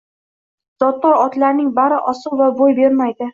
[0.83, 3.29] Zotdor otlarning bari asov va bo`y bermaydi